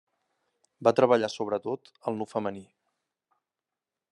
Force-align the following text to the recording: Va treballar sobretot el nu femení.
Va 0.87 0.93
treballar 0.99 1.29
sobretot 1.33 1.91
el 2.11 2.17
nu 2.21 2.27
femení. 2.33 2.65